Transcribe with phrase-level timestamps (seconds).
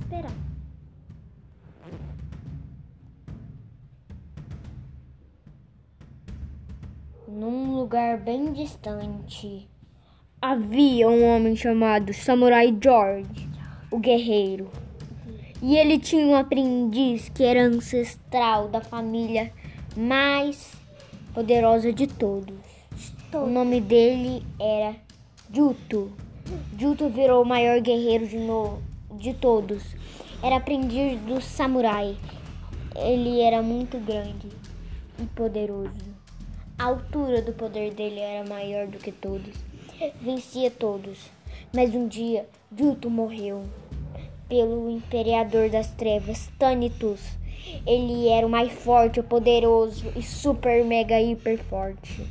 [0.00, 0.32] esperar.
[7.28, 9.68] Num lugar bem distante,
[10.42, 13.48] havia um homem chamado Samurai George,
[13.90, 14.70] o guerreiro.
[15.62, 19.52] E ele tinha um aprendiz que era ancestral da família
[19.96, 20.72] mais
[21.34, 22.56] poderosa de todos.
[23.32, 24.96] O nome dele era
[25.52, 26.10] Juto.
[26.78, 28.78] Juto virou o maior guerreiro de, no,
[29.12, 29.82] de todos.
[30.42, 32.16] Era aprendiz do samurai.
[32.96, 34.48] Ele era muito grande
[35.18, 36.10] e poderoso.
[36.78, 39.54] A altura do poder dele era maior do que todos.
[40.20, 41.30] Vencia todos.
[41.74, 43.64] Mas um dia, Juto morreu
[44.48, 47.20] pelo Imperador das Trevas, Tanitus.
[47.86, 52.26] Ele era o mais forte, o poderoso e super mega hiper forte.